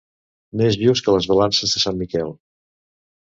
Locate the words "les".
1.15-1.27